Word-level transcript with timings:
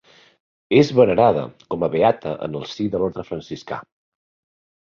És 0.77 0.89
venerada 0.99 1.43
com 1.75 1.85
a 1.87 1.89
beata 1.97 2.31
en 2.49 2.57
el 2.61 2.65
si 2.73 2.89
de 2.97 3.03
l'orde 3.03 3.27
franciscà. 3.31 3.81